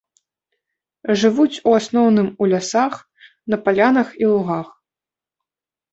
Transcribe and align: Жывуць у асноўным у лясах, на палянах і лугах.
Жывуць 1.23 1.59
у 1.67 1.75
асноўным 1.81 2.27
у 2.45 2.49
лясах, 2.53 2.93
на 3.55 3.63
палянах 3.69 4.07
і 4.25 4.33
лугах. 4.35 4.67